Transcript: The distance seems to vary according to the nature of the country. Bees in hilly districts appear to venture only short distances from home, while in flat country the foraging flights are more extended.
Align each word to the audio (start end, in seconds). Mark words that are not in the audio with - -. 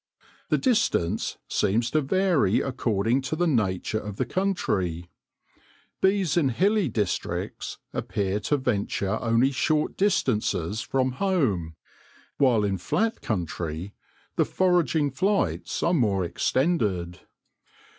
The 0.49 0.57
distance 0.57 1.37
seems 1.47 1.91
to 1.91 2.01
vary 2.01 2.59
according 2.59 3.21
to 3.21 3.35
the 3.35 3.45
nature 3.45 3.99
of 3.99 4.15
the 4.15 4.25
country. 4.25 5.11
Bees 6.01 6.35
in 6.35 6.49
hilly 6.49 6.89
districts 6.89 7.77
appear 7.93 8.39
to 8.39 8.57
venture 8.57 9.19
only 9.21 9.51
short 9.51 9.95
distances 9.97 10.81
from 10.81 11.11
home, 11.11 11.75
while 12.37 12.63
in 12.63 12.79
flat 12.79 13.21
country 13.21 13.93
the 14.37 14.45
foraging 14.45 15.11
flights 15.11 15.83
are 15.83 15.93
more 15.93 16.25
extended. 16.25 17.19